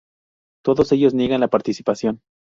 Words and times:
Todos 0.63 0.91
ellos 0.93 1.13
niegan 1.13 1.41
la 1.41 1.47
participación. 1.49 2.21